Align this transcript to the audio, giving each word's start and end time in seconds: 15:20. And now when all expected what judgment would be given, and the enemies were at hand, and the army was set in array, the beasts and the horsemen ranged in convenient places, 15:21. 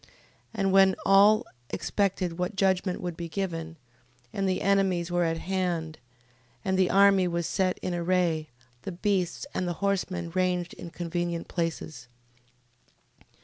15:20. 0.01 0.07
And 0.55 0.67
now 0.69 0.73
when 0.73 0.95
all 1.05 1.45
expected 1.69 2.39
what 2.39 2.55
judgment 2.55 3.01
would 3.01 3.15
be 3.15 3.29
given, 3.29 3.75
and 4.33 4.49
the 4.49 4.63
enemies 4.63 5.11
were 5.11 5.25
at 5.25 5.37
hand, 5.37 5.99
and 6.65 6.75
the 6.75 6.89
army 6.89 7.27
was 7.27 7.45
set 7.45 7.77
in 7.83 7.93
array, 7.93 8.49
the 8.81 8.93
beasts 8.93 9.45
and 9.53 9.67
the 9.67 9.73
horsemen 9.73 10.31
ranged 10.33 10.73
in 10.73 10.89
convenient 10.89 11.47
places, 11.47 12.07
15:21. 13.21 13.25